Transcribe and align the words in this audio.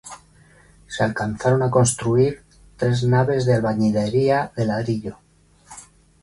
Se 0.93 1.03
alcanzaron 1.03 1.61
a 1.61 1.69
construir 1.69 2.33
tres 2.79 2.97
naves 3.13 3.45
de 3.45 3.53
albañilería 3.53 4.51
de 4.57 4.63
ladrillo. 4.65 5.13